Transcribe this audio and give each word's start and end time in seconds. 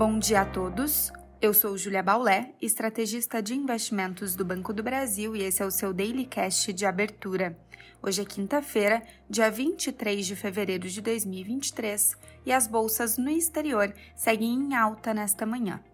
Bom 0.00 0.18
dia 0.18 0.40
a 0.40 0.44
todos. 0.46 1.12
Eu 1.42 1.52
sou 1.52 1.76
Julia 1.76 2.02
Baulé, 2.02 2.54
estrategista 2.58 3.42
de 3.42 3.54
investimentos 3.54 4.34
do 4.34 4.46
Banco 4.46 4.72
do 4.72 4.82
Brasil 4.82 5.36
e 5.36 5.42
esse 5.42 5.62
é 5.62 5.66
o 5.66 5.70
seu 5.70 5.92
Daily 5.92 6.24
Cast 6.24 6.72
de 6.72 6.86
abertura. 6.86 7.54
Hoje 8.02 8.22
é 8.22 8.24
quinta-feira, 8.24 9.02
dia 9.28 9.50
23 9.50 10.24
de 10.24 10.34
fevereiro 10.34 10.88
de 10.88 11.02
2023, 11.02 12.16
e 12.46 12.50
as 12.50 12.66
bolsas 12.66 13.18
no 13.18 13.28
exterior 13.28 13.92
seguem 14.16 14.54
em 14.54 14.74
alta 14.74 15.12
nesta 15.12 15.44
manhã. 15.44 15.84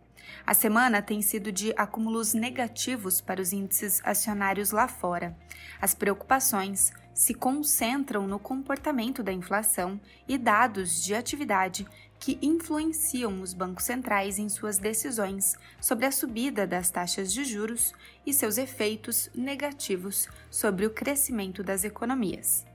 A 0.46 0.54
semana 0.54 1.02
tem 1.02 1.20
sido 1.20 1.50
de 1.50 1.74
acúmulos 1.76 2.32
negativos 2.32 3.20
para 3.20 3.42
os 3.42 3.52
índices 3.52 4.00
acionários 4.04 4.70
lá 4.70 4.86
fora. 4.86 5.36
As 5.80 5.94
preocupações 5.94 6.92
se 7.12 7.32
concentram 7.32 8.26
no 8.26 8.38
comportamento 8.38 9.22
da 9.22 9.32
inflação 9.32 9.98
e 10.28 10.36
dados 10.36 11.02
de 11.02 11.14
atividade 11.14 11.86
que 12.18 12.38
influenciam 12.42 13.40
os 13.40 13.52
bancos 13.52 13.84
centrais 13.84 14.38
em 14.38 14.48
suas 14.48 14.78
decisões 14.78 15.54
sobre 15.80 16.06
a 16.06 16.12
subida 16.12 16.66
das 16.66 16.90
taxas 16.90 17.32
de 17.32 17.44
juros 17.44 17.92
e 18.24 18.32
seus 18.32 18.58
efeitos 18.58 19.30
negativos 19.34 20.28
sobre 20.50 20.86
o 20.86 20.90
crescimento 20.90 21.62
das 21.62 21.84
economias. 21.84 22.66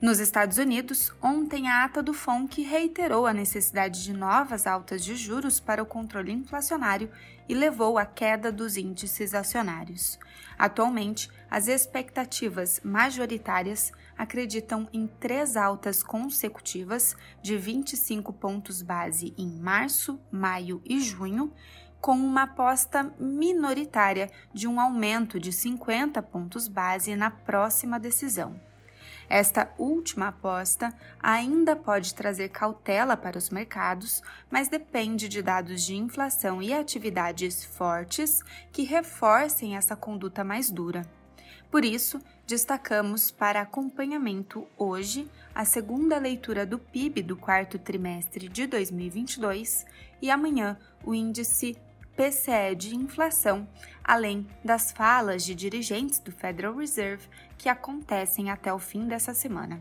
Nos 0.00 0.20
Estados 0.20 0.58
Unidos, 0.58 1.12
ontem 1.20 1.68
a 1.68 1.82
ata 1.82 2.00
do 2.00 2.14
FONC 2.14 2.62
reiterou 2.62 3.26
a 3.26 3.32
necessidade 3.32 4.04
de 4.04 4.12
novas 4.12 4.64
altas 4.64 5.04
de 5.04 5.16
juros 5.16 5.58
para 5.58 5.82
o 5.82 5.86
controle 5.86 6.30
inflacionário 6.30 7.10
e 7.48 7.54
levou 7.54 7.98
à 7.98 8.06
queda 8.06 8.52
dos 8.52 8.76
índices 8.76 9.34
acionários. 9.34 10.16
Atualmente, 10.56 11.28
as 11.50 11.66
expectativas 11.66 12.80
majoritárias 12.84 13.90
acreditam 14.16 14.88
em 14.92 15.08
três 15.08 15.56
altas 15.56 16.00
consecutivas 16.00 17.16
de 17.42 17.56
25 17.56 18.32
pontos 18.32 18.82
base 18.82 19.34
em 19.36 19.48
março, 19.48 20.20
maio 20.30 20.80
e 20.84 21.00
junho, 21.00 21.52
com 22.00 22.12
uma 22.12 22.44
aposta 22.44 23.12
minoritária 23.18 24.30
de 24.54 24.68
um 24.68 24.80
aumento 24.80 25.40
de 25.40 25.52
50 25.52 26.22
pontos 26.22 26.68
base 26.68 27.16
na 27.16 27.32
próxima 27.32 27.98
decisão. 27.98 28.67
Esta 29.28 29.70
última 29.76 30.28
aposta 30.28 30.92
ainda 31.20 31.76
pode 31.76 32.14
trazer 32.14 32.48
cautela 32.48 33.16
para 33.16 33.36
os 33.36 33.50
mercados, 33.50 34.22
mas 34.50 34.68
depende 34.68 35.28
de 35.28 35.42
dados 35.42 35.82
de 35.82 35.94
inflação 35.94 36.62
e 36.62 36.72
atividades 36.72 37.62
fortes 37.62 38.42
que 38.72 38.84
reforcem 38.84 39.76
essa 39.76 39.94
conduta 39.94 40.42
mais 40.42 40.70
dura. 40.70 41.06
Por 41.70 41.84
isso, 41.84 42.18
destacamos 42.46 43.30
para 43.30 43.60
acompanhamento 43.60 44.66
hoje 44.78 45.30
a 45.54 45.66
segunda 45.66 46.18
leitura 46.18 46.64
do 46.64 46.78
PIB 46.78 47.22
do 47.22 47.36
quarto 47.36 47.78
trimestre 47.78 48.48
de 48.48 48.66
2022 48.66 49.84
e 50.22 50.30
amanhã 50.30 50.78
o 51.04 51.14
índice 51.14 51.76
PCE 52.18 52.74
de 52.76 52.96
inflação, 52.96 53.68
além 54.02 54.44
das 54.64 54.90
falas 54.90 55.44
de 55.44 55.54
dirigentes 55.54 56.18
do 56.18 56.32
Federal 56.32 56.74
Reserve 56.74 57.28
que 57.56 57.68
acontecem 57.68 58.50
até 58.50 58.74
o 58.74 58.78
fim 58.80 59.06
dessa 59.06 59.32
semana. 59.32 59.80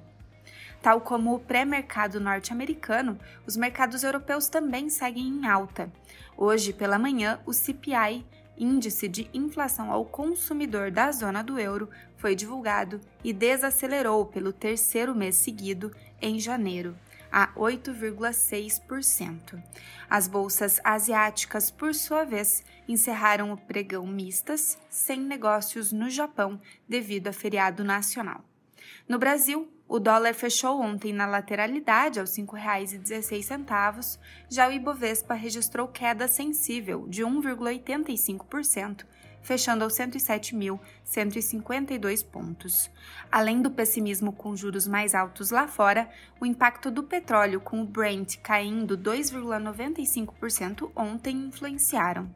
Tal 0.79 1.01
como 1.01 1.33
o 1.33 1.39
pré-mercado 1.39 2.19
norte-americano, 2.19 3.17
os 3.47 3.57
mercados 3.57 4.03
europeus 4.03 4.49
também 4.49 4.87
seguem 4.87 5.27
em 5.27 5.47
alta. 5.47 5.91
Hoje, 6.37 6.71
pela 6.73 6.99
manhã, 6.99 7.39
o 7.43 7.51
CPI, 7.51 8.23
índice 8.55 9.07
de 9.07 9.27
inflação 9.33 9.91
ao 9.91 10.05
consumidor 10.05 10.91
da 10.91 11.11
zona 11.11 11.43
do 11.43 11.59
euro, 11.59 11.89
foi 12.17 12.35
divulgado 12.35 13.01
e 13.23 13.33
desacelerou 13.33 14.27
pelo 14.27 14.53
terceiro 14.53 15.15
mês 15.15 15.37
seguido 15.37 15.91
em 16.21 16.39
janeiro 16.39 16.95
a 17.31 17.53
8,6%. 17.53 19.63
As 20.09 20.27
bolsas 20.27 20.79
asiáticas, 20.83 21.71
por 21.71 21.93
sua 21.93 22.23
vez, 22.23 22.63
encerraram 22.87 23.51
o 23.51 23.57
pregão 23.57 24.07
mistas, 24.07 24.77
sem 24.89 25.19
negócios 25.19 25.91
no 25.91 26.09
Japão 26.09 26.59
devido 26.87 27.27
a 27.27 27.33
feriado 27.33 27.83
nacional. 27.83 28.43
No 29.07 29.19
Brasil, 29.19 29.71
o 29.87 29.99
dólar 29.99 30.33
fechou 30.33 30.81
ontem 30.81 31.13
na 31.13 31.25
lateralidade 31.25 32.19
aos 32.19 32.35
R$ 32.35 32.43
5,16, 32.43 34.19
já 34.49 34.67
o 34.67 34.71
Ibovespa 34.71 35.33
registrou 35.33 35.87
queda 35.87 36.27
sensível 36.27 37.07
de 37.07 37.23
1,85%, 37.23 39.05
fechando 39.41 39.83
aos 39.83 39.93
107.152 39.93 42.23
pontos. 42.25 42.89
Além 43.31 43.61
do 43.61 43.71
pessimismo 43.71 44.31
com 44.31 44.55
juros 44.55 44.87
mais 44.87 45.15
altos 45.15 45.51
lá 45.51 45.67
fora, 45.67 46.09
o 46.39 46.45
impacto 46.45 46.91
do 46.91 47.03
petróleo 47.03 47.59
com 47.59 47.81
o 47.81 47.85
Brent 47.85 48.37
caindo 48.37 48.97
2,95% 48.97 50.91
ontem 50.95 51.47
influenciaram. 51.47 52.29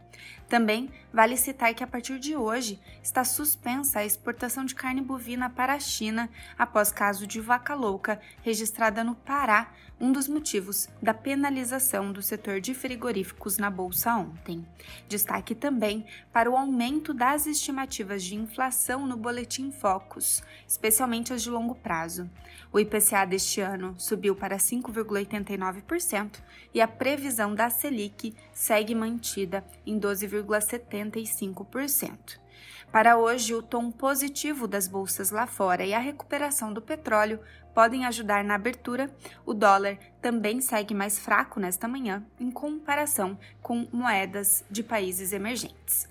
Também 0.52 0.90
vale 1.14 1.38
citar 1.38 1.74
que 1.74 1.84
a 1.84 1.88
partir 1.88 2.20
de 2.20 2.36
hoje 2.36 2.78
está 3.02 3.24
suspensa 3.24 4.00
a 4.00 4.06
exportação 4.06 4.66
de 4.66 4.76
carne 4.76 5.02
bovina 5.02 5.50
para 5.50 5.74
a 5.74 5.80
China 5.80 6.30
após 6.58 6.92
caso 6.92 7.26
de 7.26 7.40
vaca 7.40 7.74
louca 7.74 8.20
registrada 8.44 9.02
no 9.02 9.16
Pará, 9.16 9.72
um 9.98 10.12
dos 10.12 10.28
motivos 10.28 10.90
da 11.02 11.14
penalização 11.14 12.12
do 12.12 12.22
setor 12.22 12.60
de 12.60 12.74
frigoríficos 12.74 13.58
na 13.58 13.70
bolsa 13.70 14.14
ontem. 14.16 14.68
Destaque 15.08 15.56
também 15.56 16.06
para 16.34 16.52
o 16.52 16.58
aumento 16.58 16.91
das 17.00 17.48
estimativas 17.48 18.22
de 18.24 18.36
inflação 18.36 19.08
no 19.08 19.16
boletim 19.16 19.72
Focus, 19.72 20.44
especialmente 20.68 21.32
as 21.34 21.42
de 21.42 21.50
longo 21.50 21.74
prazo. 21.76 22.30
O 22.72 22.80
IPCA 22.80 23.26
deste 23.26 23.60
ano 23.62 23.96
subiu 23.98 24.36
para 24.36 24.58
5,89% 24.58 26.40
e 26.74 26.82
a 26.82 26.88
previsão 26.88 27.56
da 27.56 27.70
Selic 27.70 28.36
segue 28.54 28.96
mantida 28.96 29.64
em 29.86 30.00
12,75%. 30.00 32.40
Para 32.92 33.18
hoje, 33.18 33.56
o 33.56 33.62
tom 33.62 33.90
positivo 33.90 34.68
das 34.68 34.88
bolsas 34.88 35.32
lá 35.32 35.48
fora 35.48 35.86
e 35.86 35.94
a 35.94 36.00
recuperação 36.00 36.74
do 36.74 36.82
petróleo 36.82 37.40
podem 37.74 38.06
ajudar 38.06 38.44
na 38.44 38.56
abertura. 38.56 39.10
O 39.46 39.54
dólar 39.54 39.98
também 40.22 40.60
segue 40.60 40.94
mais 40.94 41.18
fraco 41.18 41.58
nesta 41.60 41.88
manhã 41.88 42.22
em 42.38 42.52
comparação 42.52 43.40
com 43.62 43.88
moedas 43.94 44.66
de 44.70 44.84
países 44.84 45.32
emergentes. 45.32 46.11